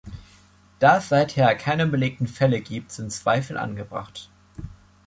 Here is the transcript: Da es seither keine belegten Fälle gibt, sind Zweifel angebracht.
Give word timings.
Da 0.79 0.97
es 0.97 1.09
seither 1.09 1.53
keine 1.53 1.85
belegten 1.85 2.25
Fälle 2.27 2.59
gibt, 2.61 2.91
sind 2.91 3.11
Zweifel 3.13 3.55
angebracht. 3.55 4.31